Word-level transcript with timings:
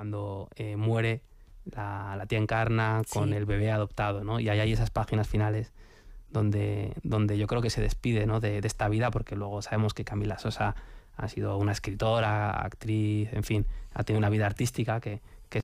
cuando 0.00 0.48
eh, 0.56 0.76
muere 0.76 1.20
la, 1.66 2.14
la, 2.16 2.24
tía 2.24 2.38
Encarna 2.38 3.02
con 3.12 3.34
el 3.34 3.44
bebé 3.44 3.70
adoptado, 3.70 4.24
¿no? 4.24 4.40
Y 4.40 4.48
ahí 4.48 4.58
hay 4.58 4.72
esas 4.72 4.88
páginas 4.88 5.28
finales 5.28 5.74
donde, 6.30 6.94
donde 7.02 7.36
yo 7.36 7.46
creo 7.46 7.60
que 7.60 7.68
se 7.68 7.82
despide 7.82 8.24
¿no? 8.24 8.40
de, 8.40 8.62
de, 8.62 8.66
esta 8.66 8.88
vida, 8.88 9.10
porque 9.10 9.36
luego 9.36 9.60
sabemos 9.60 9.92
que 9.92 10.06
Camila 10.06 10.38
Sosa 10.38 10.74
ha 11.18 11.28
sido 11.28 11.58
una 11.58 11.72
escritora, 11.72 12.50
actriz, 12.62 13.30
en 13.34 13.44
fin, 13.44 13.66
ha 13.92 14.02
tenido 14.02 14.20
una 14.20 14.30
vida 14.30 14.46
artística 14.46 15.00
que... 15.00 15.20
que 15.50 15.60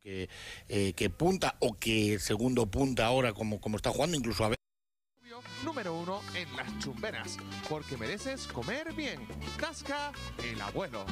que, 0.00 0.28
eh, 0.68 0.94
que 0.94 1.10
punta 1.10 1.54
o 1.60 1.78
que 1.78 2.18
segundo 2.18 2.66
punta 2.66 3.06
ahora 3.06 3.32
como, 3.32 3.60
como 3.60 3.76
está 3.76 3.90
jugando 3.90 4.16
incluso 4.16 4.44
a 4.44 4.48
ver 4.48 4.56
número 5.64 5.94
uno 5.94 6.20
en 6.34 6.56
las 6.56 6.76
chumberas, 6.80 7.36
porque 7.68 7.96
mereces 7.96 8.48
comer 8.48 8.92
bien. 8.94 9.20
Tasca 9.60 10.10
el 10.42 10.60
abuelo. 10.60 11.06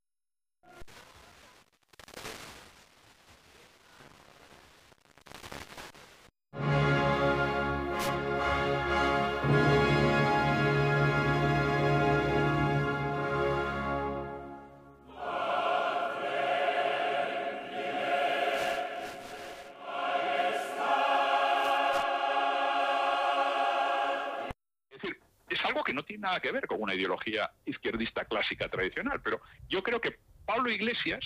que 25.83 25.95
no 25.95 26.05
tiene 26.05 26.23
nada 26.23 26.41
que 26.41 26.53
ver 26.53 26.67
con 26.67 26.83
una 26.83 26.95
ideología 26.95 27.51
izquierdista 27.65 28.25
clásica 28.27 28.69
tradicional, 28.69 29.21
pero 29.23 29.41
yo 29.69 29.83
creo 29.83 30.01
que 30.01 30.19
Pablo 30.45 30.71
Iglesias, 30.71 31.25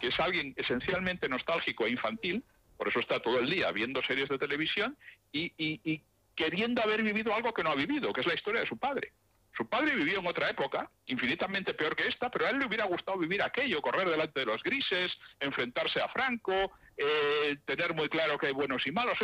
que 0.00 0.08
es 0.08 0.18
alguien 0.18 0.54
esencialmente 0.56 1.28
nostálgico 1.28 1.86
e 1.86 1.90
infantil, 1.90 2.42
por 2.76 2.88
eso 2.88 2.98
está 2.98 3.20
todo 3.20 3.38
el 3.38 3.48
día 3.48 3.70
viendo 3.70 4.02
series 4.02 4.28
de 4.28 4.38
televisión 4.38 4.96
y, 5.32 6.02
queriendo 6.34 6.82
haber 6.82 7.02
vivido 7.02 7.32
algo 7.32 7.54
que 7.54 7.62
no 7.62 7.70
ha 7.70 7.76
vivido, 7.76 8.12
que 8.12 8.20
es 8.20 8.26
la 8.26 8.34
historia 8.34 8.62
de 8.62 8.66
su 8.66 8.76
padre. 8.76 9.12
Su 9.56 9.68
padre 9.68 9.94
vivió 9.94 10.18
en 10.18 10.26
otra 10.26 10.50
época, 10.50 10.90
infinitamente 11.06 11.74
peor 11.74 11.94
que 11.94 12.08
esta, 12.08 12.28
pero 12.28 12.46
a 12.46 12.50
él 12.50 12.58
le 12.58 12.66
hubiera 12.66 12.86
gustado 12.86 13.18
vivir 13.18 13.40
aquello, 13.40 13.80
correr 13.80 14.08
delante 14.08 14.40
de 14.40 14.46
los 14.46 14.60
grises, 14.64 15.12
enfrentarse 15.38 16.00
a 16.00 16.08
Franco, 16.08 16.72
eh, 16.96 17.56
tener 17.64 17.94
muy 17.94 18.08
claro 18.08 18.36
que 18.36 18.48
hay 18.48 18.52
buenos 18.52 18.84
y 18.84 18.90
malos. 18.90 19.16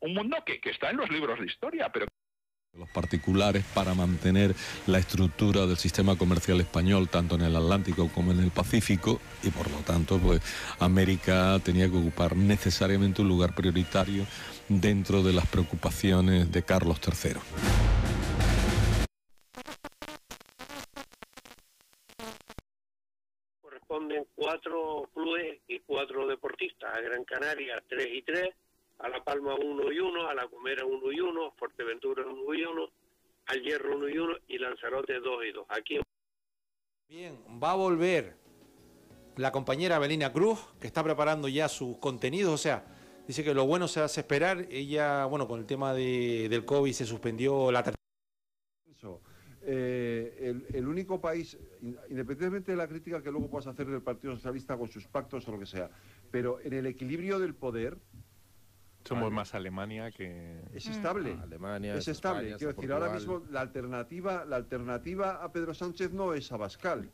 Un 0.00 0.12
mundo 0.12 0.36
que, 0.44 0.60
que 0.60 0.70
está 0.70 0.90
en 0.90 0.98
los 0.98 1.10
libros 1.10 1.40
de 1.40 1.46
historia, 1.46 1.88
pero 1.90 2.09
los 2.80 2.88
particulares 2.88 3.64
para 3.74 3.94
mantener 3.94 4.54
la 4.86 4.98
estructura 4.98 5.66
del 5.66 5.76
sistema 5.76 6.16
comercial 6.16 6.60
español 6.60 7.08
tanto 7.08 7.34
en 7.34 7.42
el 7.42 7.54
Atlántico 7.54 8.08
como 8.14 8.32
en 8.32 8.40
el 8.40 8.50
Pacífico 8.50 9.20
y 9.42 9.50
por 9.50 9.70
lo 9.70 9.78
tanto 9.78 10.18
pues 10.18 10.40
América 10.78 11.60
tenía 11.64 11.90
que 11.90 11.98
ocupar 11.98 12.36
necesariamente 12.36 13.22
un 13.22 13.28
lugar 13.28 13.54
prioritario 13.54 14.24
dentro 14.68 15.22
de 15.22 15.32
las 15.32 15.46
preocupaciones 15.46 16.50
de 16.50 16.62
Carlos 16.62 17.00
III. 17.04 17.40
Corresponden 23.60 24.26
cuatro 24.36 25.10
clubes 25.12 25.58
y 25.68 25.80
cuatro 25.80 26.26
deportistas, 26.28 26.94
a 26.94 27.00
Gran 27.00 27.24
Canaria 27.24 27.82
3 27.88 28.08
y 28.12 28.22
3, 28.22 28.48
a 29.00 29.08
La 29.08 29.22
Palma 29.24 29.54
1 29.54 29.92
y 29.92 29.98
1, 29.98 30.28
a 30.28 30.34
La 30.34 30.44
Gomera 30.44 30.84
1 30.84 31.12
y 31.12 31.20
1, 31.20 31.52
Fuerteventura 31.56 32.24
1 32.26 32.54
y 32.54 32.62
1, 32.62 32.90
al 33.46 33.62
Hierro 33.62 33.96
1 33.96 34.08
y 34.08 34.18
1 34.18 34.36
y 34.48 34.58
Lanzarote 34.58 35.20
2 35.20 35.44
y 35.48 35.52
2. 35.52 35.66
Aquí. 35.68 35.98
Bien, 37.08 37.38
va 37.62 37.72
a 37.72 37.76
volver 37.76 38.36
la 39.36 39.52
compañera 39.52 39.98
Belina 39.98 40.32
Cruz, 40.32 40.60
que 40.80 40.86
está 40.86 41.02
preparando 41.02 41.48
ya 41.48 41.68
sus 41.68 41.96
contenidos, 41.98 42.52
o 42.52 42.58
sea, 42.58 42.84
dice 43.26 43.42
que 43.42 43.54
lo 43.54 43.66
bueno 43.66 43.88
se 43.88 44.00
hace 44.00 44.20
esperar. 44.20 44.66
Ella, 44.70 45.24
bueno, 45.24 45.48
con 45.48 45.60
el 45.60 45.66
tema 45.66 45.94
de, 45.94 46.48
del 46.48 46.64
COVID 46.64 46.92
se 46.92 47.06
suspendió 47.06 47.72
la 47.72 47.82
eh, 49.62 50.36
el, 50.40 50.66
el, 50.74 50.88
único 50.88 51.20
país, 51.20 51.56
independientemente 51.82 52.72
de 52.72 52.78
la 52.78 52.88
crítica 52.88 53.22
que 53.22 53.30
luego 53.30 53.50
puedas 53.50 53.66
hacer 53.66 53.86
del 53.86 54.02
Partido 54.02 54.34
Socialista 54.34 54.76
con 54.76 54.88
sus 54.88 55.06
pactos 55.06 55.46
o 55.46 55.52
lo 55.52 55.58
que 55.58 55.66
sea, 55.66 55.90
pero 56.30 56.60
en 56.60 56.72
el 56.72 56.86
equilibrio 56.86 57.38
del 57.38 57.54
poder, 57.54 57.98
somos 59.04 59.24
vale. 59.24 59.34
más 59.34 59.54
Alemania 59.54 60.10
que 60.10 60.62
es 60.74 60.86
estable. 60.86 61.36
Ah, 61.38 61.42
Alemania 61.42 61.94
es 61.94 62.08
estable. 62.08 62.50
España, 62.50 62.58
Quiero 62.58 62.72
decir, 62.72 62.76
Portugal. 62.76 63.02
ahora 63.02 63.14
mismo 63.14 63.42
la 63.50 63.60
alternativa, 63.60 64.44
la 64.44 64.56
alternativa 64.56 65.42
a 65.42 65.52
Pedro 65.52 65.74
Sánchez 65.74 66.12
no 66.12 66.34
es 66.34 66.50
Abascal. 66.52 67.10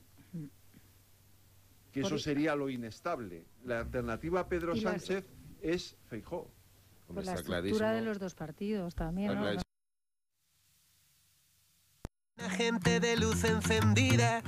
Que 1.93 2.01
eso 2.01 2.19
sería 2.19 2.55
lo 2.55 2.69
inestable. 2.69 3.47
La 3.65 3.81
alternativa 3.81 4.41
a 4.41 4.49
Pedro 4.49 4.77
Sánchez 4.77 5.25
es 5.63 5.97
Feijó. 6.09 6.51
Por 7.07 7.25
la 7.25 7.35
estructura 7.35 7.93
de 7.93 8.03
los 8.03 8.19
dos 8.19 8.35
partidos 8.35 8.95
también, 8.95 9.35
¿no? 9.35 9.47
Una 12.39 12.51
gente 12.51 13.01
de 13.01 13.17
luz 13.17 13.45
encendida. 13.45 14.43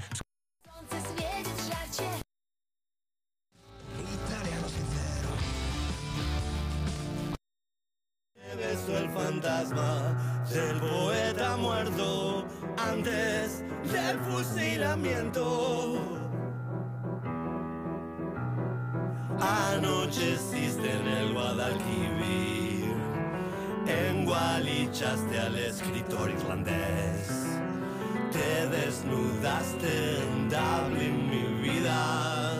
Del 9.40 10.80
poeta 10.80 11.56
muerto 11.56 12.44
antes 12.76 13.62
del 13.92 14.18
fusilamiento. 14.18 15.96
Anocheciste 19.40 20.90
en 20.90 21.06
el 21.06 21.32
Guadalquivir, 21.34 22.96
engualichaste 23.86 25.38
al 25.38 25.56
escritor 25.56 26.30
irlandés, 26.30 27.46
te 28.32 28.66
desnudaste 28.76 30.18
en 30.20 30.48
Dublin, 30.48 31.30
mi 31.30 31.62
vida. 31.62 32.54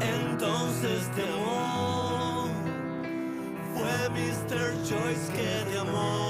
Entonces 0.00 1.08
te 1.14 1.22
Mr. 4.12 4.74
Joyce 4.88 5.32
que 5.32 5.70
te 5.70 5.78
amó. 5.78 6.22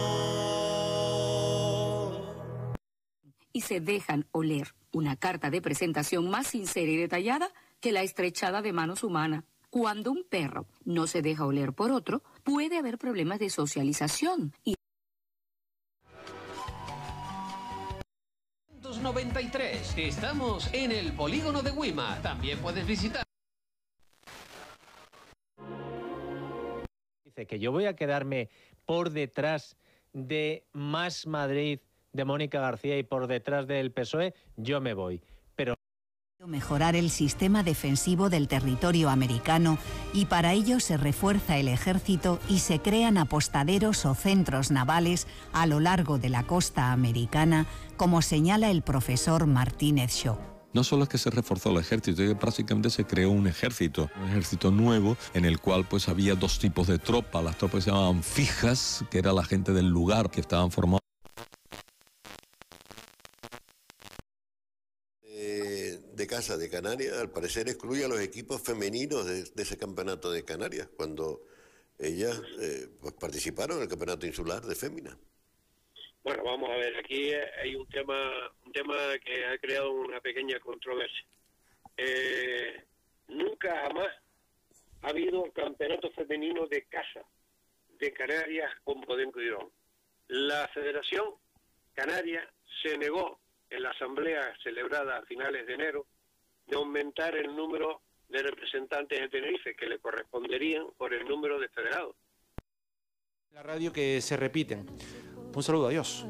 y 3.55 3.61
se 3.61 3.81
dejan 3.81 4.27
oler 4.33 4.75
una 4.93 5.17
carta 5.17 5.51
de 5.51 5.61
presentación 5.61 6.31
más 6.31 6.47
sincera 6.47 6.91
y 6.91 6.97
detallada 6.97 7.51
que 7.81 7.93
la 7.93 8.03
estrechada 8.03 8.63
de 8.63 8.73
manos 8.73 9.05
humana. 9.05 9.45
Cuando 9.69 10.11
un 10.11 10.25
perro 10.29 10.67
no 10.85 11.07
se 11.07 11.21
deja 11.21 11.45
oler 11.45 11.75
por 11.75 11.91
otro, 11.91 12.23
puede 12.45 12.79
haber 12.79 12.97
problemas 12.97 13.39
de 13.39 13.51
socialización 13.51 14.55
y 14.65 14.75
93. 19.03 19.95
Estamos 19.97 20.69
en 20.73 20.93
el 20.93 21.13
polígono 21.13 21.63
de 21.63 21.73
Wima. 21.73 22.21
También 22.23 22.59
puedes 22.59 22.87
visitar. 22.87 23.25
Que 27.35 27.59
yo 27.59 27.73
voy 27.73 27.87
a 27.87 27.97
quedarme 27.97 28.49
por 28.85 29.11
detrás 29.11 29.77
de 30.13 30.65
Más 30.73 31.27
Madrid 31.27 31.81
de 32.13 32.25
Mónica 32.25 32.61
García 32.61 32.99
y 32.99 33.03
por 33.03 33.27
detrás 33.27 33.67
del 33.67 33.91
PSOE, 33.91 34.35
yo 34.57 34.81
me 34.81 34.95
voy. 34.95 35.23
Pero 35.57 35.75
mejorar 36.47 36.97
el 36.97 37.11
sistema 37.11 37.63
defensivo 37.63 38.29
del 38.29 38.49
territorio 38.49 39.11
americano 39.11 39.79
y 40.13 40.27
para 40.27 40.53
ello 40.53 40.81
se 40.81 40.97
refuerza 40.97 41.57
el 41.57 41.69
ejército 41.69 42.41
y 42.49 42.59
se 42.59 42.81
crean 42.81 43.17
apostaderos 43.17 44.05
o 44.05 44.15
centros 44.15 44.71
navales 44.71 45.29
a 45.53 45.67
lo 45.67 45.79
largo 45.79 46.19
de 46.19 46.31
la 46.31 46.43
costa 46.43 46.93
americana, 46.93 47.67
como 47.97 48.23
señala 48.23 48.71
el 48.71 48.83
profesor 48.83 49.47
Martínez 49.47 50.13
Shaw. 50.13 50.62
No 50.75 50.85
solo 50.85 51.03
es 51.03 51.11
que 51.11 51.19
se 51.19 51.29
reforzó 51.29 51.71
el 51.71 51.79
ejército, 51.79 52.23
es 52.23 52.31
que 52.31 52.35
prácticamente 52.35 52.89
se 52.89 53.05
creó 53.05 53.31
un 53.31 53.47
ejército, 53.47 54.11
un 54.17 54.31
ejército 54.31 54.71
nuevo 54.71 55.19
en 55.35 55.45
el 55.45 55.61
cual 55.61 55.87
pues 55.87 56.09
había 56.09 56.35
dos 56.35 56.59
tipos 56.59 56.87
de 56.87 56.99
tropas, 56.99 57.45
las 57.45 57.59
tropas 57.59 57.85
se 57.85 57.91
llamaban 57.91 58.23
fijas, 58.23 59.05
que 59.11 59.19
era 59.19 59.35
la 59.35 59.45
gente 59.45 59.73
del 59.73 59.89
lugar 59.89 60.31
que 60.31 60.41
estaban 60.41 60.71
formados 60.71 61.03
Eh, 65.25 66.01
de 66.15 66.27
Casa 66.27 66.57
de 66.57 66.71
Canarias, 66.71 67.19
al 67.19 67.31
parecer 67.31 67.69
excluye 67.69 68.05
a 68.05 68.09
los 68.09 68.21
equipos 68.21 68.63
femeninos 68.63 69.27
de, 69.27 69.51
ese 69.57 69.77
campeonato 69.77 70.31
de 70.31 70.45
Canarias, 70.45 70.89
cuando 70.97 71.45
ellas 71.99 72.41
eh, 72.61 72.89
pues 73.01 73.13
participaron 73.15 73.77
en 73.77 73.83
el 73.83 73.89
campeonato 73.89 74.27
insular 74.27 74.65
de 74.65 74.75
fémina. 74.75 75.19
Bueno, 76.25 76.45
vamos 76.45 76.71
a 76.71 76.77
ver, 76.77 76.97
aquí 76.99 77.33
hay 77.61 77.75
un 77.75 77.87
tema, 77.89 78.31
un 78.65 78.73
tema 78.73 78.97
que 79.25 79.45
ha 79.45 79.59
creado 79.59 79.91
una 79.91 80.21
pequeña 80.21 80.61
controversia. 80.61 81.25
Eh, 81.97 82.85
nunca 83.29 83.77
jamás 83.83 84.09
ha 85.03 85.09
habido 85.09 85.51
campeonato 85.53 86.11
femenino 86.13 86.67
de 86.67 86.85
casa 86.85 87.25
de 87.99 88.13
Canarias 88.13 88.71
con 88.85 89.01
Podenco 89.01 89.41
Irón. 89.41 89.71
La 90.29 90.69
Federación 90.69 91.25
Canaria 91.93 92.49
se 92.83 92.97
negó 92.97 93.41
en 93.69 93.83
la 93.83 93.91
asamblea 93.91 94.55
celebrada 94.63 95.19
a 95.19 95.27
finales 95.27 95.67
de 95.67 95.75
enero 95.75 96.07
de 96.67 96.77
aumentar 96.77 97.37
el 97.37 97.55
número 97.55 98.01
de 98.29 98.43
representantes 98.43 99.21
de 99.21 99.29
Tenerife 99.29 99.75
que 99.75 99.87
le 99.87 99.99
corresponderían 99.99 100.87
por 100.97 101.13
el 101.13 101.27
número 101.27 101.59
de 101.59 101.69
federados. 101.69 102.15
La 103.51 103.63
radio 103.63 103.93
que 103.93 104.21
se 104.21 104.37
repiten. 104.37 104.87
Un 105.55 105.63
saludo, 105.63 105.89
adiós. 105.89 106.25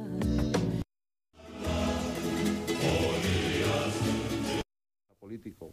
político 5.20 5.72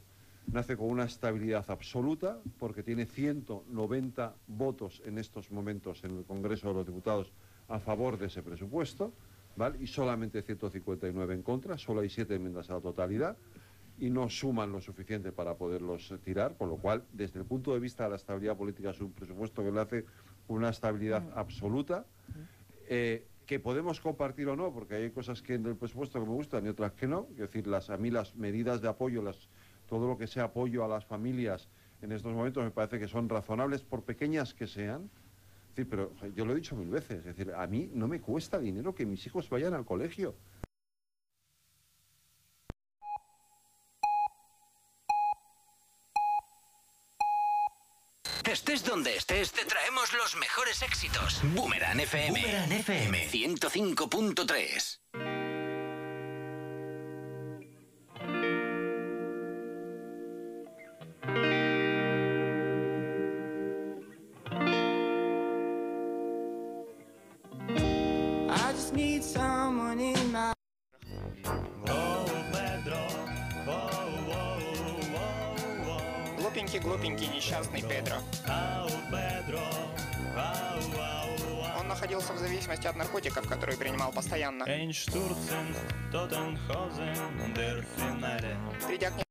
nace 0.51 0.77
con 0.77 0.89
una 0.89 1.05
estabilidad 1.05 1.65
absoluta 1.69 2.39
porque 2.59 2.83
tiene 2.83 3.05
190 3.05 4.35
votos 4.47 5.01
en 5.05 5.17
estos 5.17 5.51
momentos 5.51 6.03
en 6.03 6.17
el 6.17 6.23
Congreso 6.25 6.69
de 6.69 6.73
los 6.75 6.85
Diputados 6.85 7.31
a 7.67 7.79
favor 7.79 8.17
de 8.17 8.27
ese 8.27 8.41
presupuesto, 8.41 9.13
¿vale? 9.55 9.77
y 9.81 9.87
solamente 9.87 10.41
159 10.41 11.33
en 11.33 11.43
contra, 11.43 11.77
solo 11.77 12.01
hay 12.01 12.09
siete 12.09 12.35
enmiendas 12.35 12.69
a 12.69 12.75
la 12.75 12.81
totalidad 12.81 13.37
y 13.99 14.09
no 14.09 14.29
suman 14.29 14.71
lo 14.71 14.79
suficiente 14.79 15.31
para 15.31 15.55
poderlos 15.55 16.13
tirar, 16.23 16.55
con 16.55 16.69
lo 16.69 16.77
cual, 16.77 17.03
desde 17.11 17.39
el 17.39 17.45
punto 17.45 17.73
de 17.73 17.79
vista 17.79 18.05
de 18.05 18.11
la 18.11 18.15
estabilidad 18.15 18.55
política, 18.55 18.91
es 18.91 19.01
un 19.01 19.11
presupuesto 19.11 19.63
que 19.63 19.71
le 19.71 19.81
hace 19.81 20.05
una 20.47 20.69
estabilidad 20.69 21.23
absoluta, 21.35 22.05
eh, 22.87 23.27
que 23.49 23.59
podemos 23.59 23.99
compartir 23.99 24.47
o 24.47 24.55
no, 24.55 24.71
porque 24.71 24.93
hay 24.93 25.09
cosas 25.09 25.41
que 25.41 25.55
en 25.55 25.65
el 25.65 25.75
presupuesto 25.75 26.19
que 26.19 26.25
me 26.27 26.33
gustan 26.33 26.67
y 26.67 26.69
otras 26.69 26.91
que 26.91 27.07
no, 27.07 27.25
es 27.31 27.37
decir, 27.37 27.65
las, 27.65 27.89
a 27.89 27.97
mí 27.97 28.11
las 28.11 28.35
medidas 28.35 28.79
de 28.79 28.87
apoyo, 28.87 29.23
las, 29.23 29.49
todo 29.87 30.07
lo 30.07 30.19
que 30.19 30.27
sea 30.27 30.43
apoyo 30.43 30.85
a 30.85 30.87
las 30.87 31.03
familias 31.03 31.67
en 32.03 32.11
estos 32.11 32.31
momentos 32.31 32.63
me 32.63 32.69
parece 32.69 32.99
que 32.99 33.07
son 33.07 33.27
razonables, 33.27 33.81
por 33.81 34.03
pequeñas 34.03 34.53
que 34.53 34.67
sean, 34.67 35.09
es 35.69 35.75
decir, 35.75 35.89
pero 35.89 36.11
yo 36.35 36.45
lo 36.45 36.51
he 36.51 36.55
dicho 36.57 36.75
mil 36.75 36.89
veces, 36.89 37.25
es 37.25 37.35
decir, 37.35 37.51
a 37.55 37.65
mí 37.65 37.89
no 37.91 38.07
me 38.07 38.21
cuesta 38.21 38.59
dinero 38.59 38.93
que 38.93 39.07
mis 39.07 39.25
hijos 39.25 39.49
vayan 39.49 39.73
al 39.73 39.83
colegio. 39.83 40.35
Estés 48.51 48.83
donde 48.83 49.15
estés, 49.15 49.51
te 49.51 49.63
traemos 49.63 50.11
los 50.13 50.35
mejores 50.35 50.81
éxitos. 50.81 51.39
Boomerang 51.53 51.99
FM. 51.99 52.41
Boomerang 52.41 52.71
FM. 52.71 53.27
105.3. 53.29 54.99
I 68.49 68.71
just 68.71 68.95
need 68.95 69.23
someone 69.23 69.99
in 69.99 70.18
my 76.69 76.79
Глупенький, 76.79 76.79
глупенький, 76.79 77.35
несчастный 77.35 77.81
Педро. 77.81 78.17
Он 81.79 81.87
находился 81.87 82.33
в 82.33 82.37
зависимости 82.37 82.85
от 82.85 82.95
наркотиков, 82.95 83.47
которые 83.47 83.77
принимал 83.77 84.11
постоянно. 84.11 84.65
Придя 88.87 89.11
к 89.11 89.28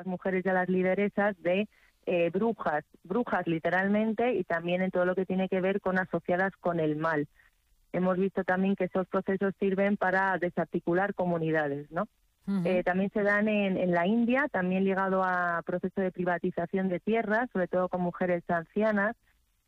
las 0.00 0.06
mujeres 0.06 0.44
y 0.44 0.48
a 0.48 0.54
las 0.54 0.68
lideresas 0.68 1.36
de 1.42 1.68
eh, 2.06 2.30
brujas, 2.30 2.84
brujas 3.04 3.46
literalmente 3.46 4.32
y 4.32 4.44
también 4.44 4.80
en 4.80 4.90
todo 4.90 5.04
lo 5.04 5.14
que 5.14 5.26
tiene 5.26 5.48
que 5.48 5.60
ver 5.60 5.82
con 5.82 5.98
asociadas 5.98 6.56
con 6.56 6.80
el 6.80 6.96
mal. 6.96 7.28
Hemos 7.92 8.16
visto 8.16 8.42
también 8.44 8.76
que 8.76 8.84
esos 8.84 9.06
procesos 9.08 9.52
sirven 9.60 9.98
para 9.98 10.38
desarticular 10.38 11.14
comunidades, 11.14 11.90
¿no? 11.90 12.08
Eh, 12.64 12.82
también 12.82 13.10
se 13.12 13.22
dan 13.22 13.46
en, 13.46 13.76
en 13.76 13.92
la 13.92 14.08
India, 14.08 14.48
también 14.50 14.82
ligado 14.82 15.22
a 15.22 15.62
proceso 15.64 16.00
de 16.00 16.10
privatización 16.10 16.88
de 16.88 16.98
tierras, 16.98 17.48
sobre 17.52 17.68
todo 17.68 17.88
con 17.88 18.00
mujeres 18.00 18.42
ancianas. 18.48 19.14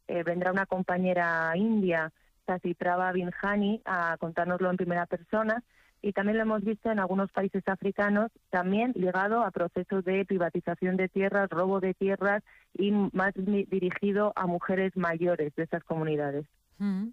Eh, 0.09 0.25
vendrá 0.25 0.51
una 0.51 0.67
compañera 0.67 1.53
india, 1.55 2.11
Sasitrava 2.45 3.13
Binjani, 3.13 3.83
a 3.85 4.17
contárnoslo 4.19 4.69
en 4.69 4.79
primera 4.79 5.07
persona 5.07 5.63
y 6.03 6.13
también 6.13 6.37
lo 6.37 6.43
hemos 6.43 6.65
visto 6.65 6.91
en 6.91 6.99
algunos 6.99 7.31
países 7.31 7.63
africanos, 7.67 8.31
también 8.51 8.93
ligado 8.97 9.45
a 9.45 9.51
procesos 9.53 10.05
de 10.05 10.25
privatización 10.25 10.97
de 10.97 11.09
tierras, 11.09 11.49
robo 11.49 11.81
de 11.81 11.95
tierras 11.95 12.43
y 12.77 12.91
más 12.91 13.33
dirigido 13.35 14.33
a 14.35 14.47
mujeres 14.47 14.97
mayores 14.97 15.55
de 15.55 15.63
esas 15.63 15.85
comunidades. 15.85 16.45
Mm. 16.79 17.09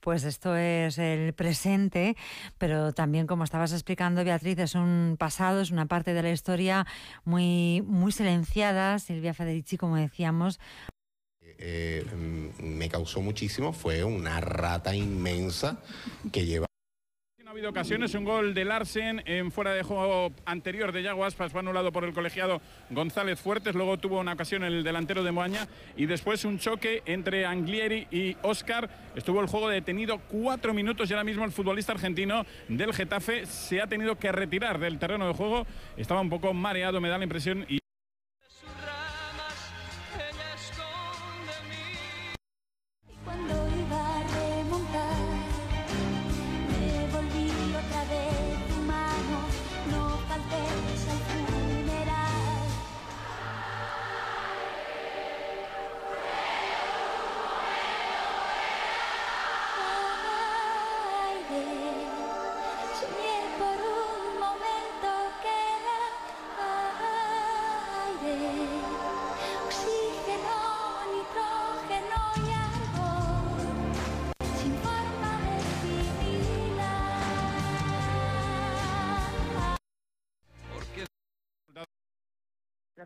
Pues 0.00 0.24
esto 0.24 0.56
es 0.56 0.98
el 0.98 1.32
presente, 1.32 2.16
pero 2.58 2.92
también, 2.92 3.28
como 3.28 3.44
estabas 3.44 3.72
explicando, 3.72 4.24
Beatriz, 4.24 4.58
es 4.58 4.74
un 4.74 5.16
pasado, 5.16 5.60
es 5.60 5.70
una 5.70 5.86
parte 5.86 6.12
de 6.12 6.22
la 6.22 6.30
historia 6.30 6.86
muy, 7.24 7.82
muy 7.86 8.10
silenciada. 8.10 8.98
Silvia 8.98 9.32
Federici, 9.32 9.76
como 9.76 9.96
decíamos, 9.96 10.58
eh, 11.58 12.04
mm, 12.04 12.64
me 12.64 12.88
causó 12.88 13.20
muchísimo 13.20 13.72
fue 13.72 14.02
una 14.02 14.40
rata 14.40 14.96
inmensa 14.96 15.80
que 16.32 16.44
lleva 16.44 16.66
Ha 17.52 17.54
habido 17.54 17.68
ocasiones, 17.68 18.14
un 18.14 18.24
gol 18.24 18.54
de 18.54 18.64
Larsen 18.64 19.22
en 19.26 19.52
fuera 19.52 19.74
de 19.74 19.82
juego 19.82 20.32
anterior 20.46 20.90
de 20.90 21.02
Yaguas, 21.02 21.34
fue 21.34 21.50
anulado 21.54 21.92
por 21.92 22.02
el 22.04 22.14
colegiado 22.14 22.62
González 22.88 23.38
Fuertes, 23.38 23.74
luego 23.74 23.98
tuvo 23.98 24.20
una 24.20 24.32
ocasión 24.32 24.64
el 24.64 24.82
delantero 24.82 25.22
de 25.22 25.32
Moaña 25.32 25.68
y 25.94 26.06
después 26.06 26.46
un 26.46 26.58
choque 26.58 27.02
entre 27.04 27.44
Anglieri 27.44 28.06
y 28.10 28.38
Oscar. 28.40 28.88
Estuvo 29.14 29.42
el 29.42 29.48
juego 29.48 29.68
detenido 29.68 30.18
cuatro 30.30 30.72
minutos 30.72 31.10
y 31.10 31.12
ahora 31.12 31.24
mismo 31.24 31.44
el 31.44 31.52
futbolista 31.52 31.92
argentino 31.92 32.46
del 32.68 32.94
Getafe 32.94 33.44
se 33.44 33.82
ha 33.82 33.86
tenido 33.86 34.18
que 34.18 34.32
retirar 34.32 34.78
del 34.78 34.98
terreno 34.98 35.28
de 35.28 35.34
juego. 35.34 35.66
Estaba 35.98 36.22
un 36.22 36.30
poco 36.30 36.54
mareado, 36.54 37.02
me 37.02 37.10
da 37.10 37.18
la 37.18 37.24
impresión. 37.24 37.66
Y 37.68 37.81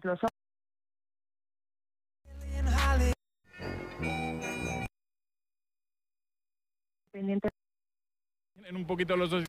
los 0.04 0.20
pendientes 7.10 7.50
en 8.64 8.76
un 8.76 8.86
poquito 8.86 9.16
los 9.16 9.30
dos. 9.30 9.44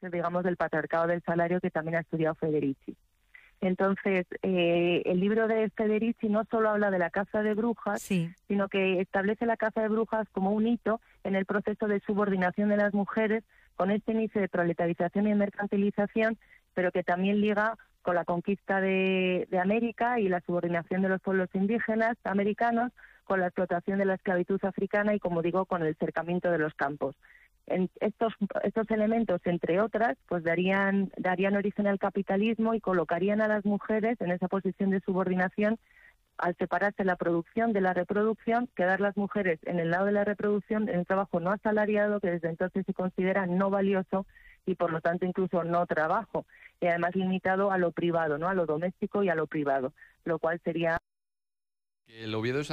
digamos, 0.00 0.42
del 0.42 0.56
patriarcado 0.56 1.06
del 1.06 1.22
salario 1.22 1.60
que 1.60 1.70
también 1.70 1.96
ha 1.96 2.00
estudiado 2.00 2.34
Federici. 2.34 2.96
Entonces, 3.60 4.26
eh, 4.42 5.02
el 5.04 5.20
libro 5.20 5.46
de 5.46 5.68
Federici 5.70 6.30
no 6.30 6.44
solo 6.50 6.70
habla 6.70 6.90
de 6.90 6.98
la 6.98 7.10
caza 7.10 7.42
de 7.42 7.52
brujas, 7.52 8.00
sino 8.02 8.68
que 8.68 9.00
establece 9.00 9.44
la 9.44 9.58
caza 9.58 9.82
de 9.82 9.88
brujas 9.88 10.26
como 10.32 10.52
un 10.52 10.66
hito 10.66 11.00
en 11.24 11.34
el 11.34 11.44
proceso 11.44 11.86
de 11.86 12.00
subordinación 12.00 12.70
de 12.70 12.78
las 12.78 12.94
mujeres 12.94 13.44
con 13.76 13.90
este 13.90 14.12
inicio 14.12 14.40
de 14.40 14.48
proletarización 14.48 15.28
y 15.28 15.34
mercantilización, 15.34 16.38
pero 16.72 16.90
que 16.90 17.02
también 17.02 17.42
liga 17.42 17.76
con 18.10 18.16
la 18.16 18.24
conquista 18.24 18.80
de, 18.80 19.46
América 19.62 20.18
y 20.18 20.28
la 20.28 20.40
subordinación 20.40 21.00
de 21.00 21.08
los 21.08 21.20
pueblos 21.20 21.48
indígenas 21.54 22.16
americanos, 22.24 22.90
con 23.22 23.38
la 23.38 23.46
explotación 23.46 24.00
de 24.00 24.04
la 24.04 24.14
esclavitud 24.14 24.58
africana 24.64 25.14
y, 25.14 25.20
como 25.20 25.42
digo, 25.42 25.64
con 25.64 25.84
el 25.84 25.94
cercamiento 25.94 26.50
de 26.50 26.58
los 26.58 26.74
campos. 26.74 27.14
Estos, 27.68 28.34
elementos, 28.88 29.40
entre 29.44 29.80
otras, 29.80 30.16
pues 30.26 30.42
darían, 30.42 31.12
darían 31.18 31.54
origen 31.54 31.86
al 31.86 32.00
capitalismo 32.00 32.74
y 32.74 32.80
colocarían 32.80 33.40
a 33.42 33.46
las 33.46 33.64
mujeres 33.64 34.20
en 34.20 34.32
esa 34.32 34.48
posición 34.48 34.90
de 34.90 34.98
subordinación 35.02 35.78
al 36.36 36.56
separarse 36.56 37.04
la 37.04 37.14
producción 37.14 37.72
de 37.72 37.80
la 37.80 37.94
reproducción, 37.94 38.68
quedar 38.74 39.00
las 39.00 39.16
mujeres 39.16 39.60
en 39.66 39.78
el 39.78 39.92
lado 39.92 40.06
de 40.06 40.12
la 40.12 40.24
reproducción 40.24 40.88
en 40.88 40.98
un 40.98 41.04
trabajo 41.04 41.38
no 41.38 41.52
asalariado 41.52 42.18
que 42.18 42.32
desde 42.32 42.48
entonces 42.48 42.84
se 42.86 42.92
considera 42.92 43.46
no 43.46 43.70
valioso 43.70 44.26
y 44.66 44.74
por 44.74 44.92
lo 44.92 45.00
tanto 45.00 45.26
incluso 45.26 45.64
no 45.64 45.86
trabajo 45.86 46.46
y 46.80 46.86
además 46.86 47.14
limitado 47.14 47.70
a 47.70 47.78
lo 47.78 47.92
privado, 47.92 48.38
¿no? 48.38 48.48
A 48.48 48.54
lo 48.54 48.66
doméstico 48.66 49.22
y 49.22 49.28
a 49.28 49.34
lo 49.34 49.46
privado, 49.46 49.92
lo 50.24 50.38
cual 50.38 50.60
sería 50.64 50.98
el 52.18 52.34
Oviedo 52.34 52.60
es 52.60 52.70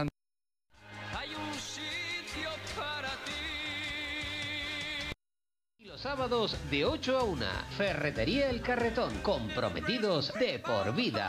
Los 5.80 6.02
sábados 6.02 6.58
de 6.70 6.86
8 6.86 7.18
a 7.18 7.24
1, 7.24 7.46
Ferretería 7.78 8.50
El 8.50 8.62
Carretón, 8.62 9.14
comprometidos 9.22 10.34
de 10.40 10.60
por 10.60 10.94
vida. 10.96 11.26